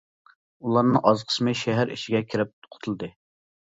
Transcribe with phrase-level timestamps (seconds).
[0.69, 3.15] ئۇلارنىڭ ئاز قىسمى شەھەر ئىچىگە كىرىپ قۇتۇلدى.